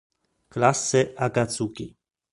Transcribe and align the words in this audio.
Classe 0.49 1.13
Akatsuki 1.15 1.95